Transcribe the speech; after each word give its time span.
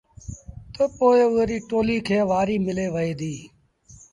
تا 0.73 0.83
پو 0.95 1.05
اُئي 1.15 1.43
ريٚ 1.49 1.65
ٽوليٚ 1.69 2.05
کي 2.07 2.19
وآريٚ 2.29 2.63
ملي 2.65 2.87
وهي 2.93 3.13
ديٚ۔ 3.19 3.41